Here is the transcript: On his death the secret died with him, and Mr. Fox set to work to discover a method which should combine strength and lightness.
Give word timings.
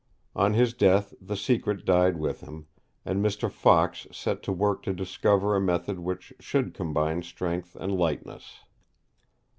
On 0.35 0.55
his 0.55 0.73
death 0.73 1.13
the 1.21 1.37
secret 1.37 1.85
died 1.85 2.17
with 2.17 2.41
him, 2.41 2.65
and 3.05 3.23
Mr. 3.23 3.51
Fox 3.51 4.07
set 4.11 4.41
to 4.41 4.51
work 4.51 4.81
to 4.81 4.93
discover 4.93 5.55
a 5.55 5.61
method 5.61 5.99
which 5.99 6.33
should 6.39 6.73
combine 6.73 7.21
strength 7.21 7.75
and 7.79 7.91
lightness. 7.95 8.61